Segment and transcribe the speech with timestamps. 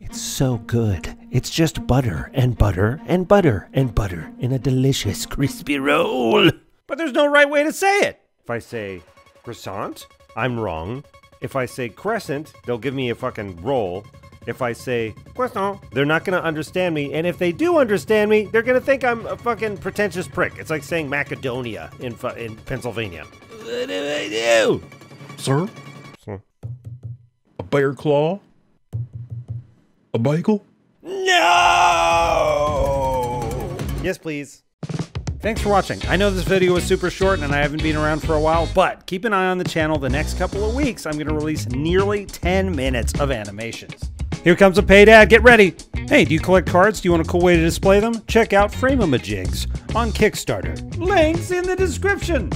[0.00, 1.16] It's so good.
[1.30, 6.50] It's just butter and butter and butter and butter in a delicious crispy roll.
[6.86, 8.20] But there's no right way to say it.
[8.42, 9.02] If I say
[9.42, 10.06] croissant,
[10.36, 11.04] I'm wrong.
[11.40, 14.06] If I say crescent, they'll give me a fucking roll.
[14.46, 17.12] If I say croissant, they're not gonna understand me.
[17.12, 20.54] And if they do understand me, they're gonna think I'm a fucking pretentious prick.
[20.58, 23.24] It's like saying Macedonia in fu- in Pennsylvania.
[23.24, 24.82] What do I do?
[25.36, 25.68] Sir?
[26.24, 26.40] Sir.
[27.58, 28.40] A bear claw?
[30.14, 30.64] A bagel?
[31.02, 31.26] No!
[34.02, 34.62] Yes, please.
[35.40, 36.00] Thanks for watching.
[36.08, 38.66] I know this video was super short and I haven't been around for a while,
[38.74, 41.04] but keep an eye on the channel the next couple of weeks.
[41.04, 44.10] I'm going to release nearly 10 minutes of animations.
[44.42, 45.28] Here comes a paid ad.
[45.28, 45.74] Get ready.
[46.08, 47.00] Hey, do you collect cards?
[47.02, 48.24] Do you want a cool way to display them?
[48.26, 50.96] Check out Frameamajigs on Kickstarter.
[50.96, 52.50] Links in the description.